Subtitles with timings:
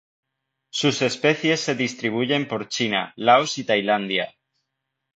[0.71, 4.33] Sus especies se distribuyen por China, Laos y Tailandia.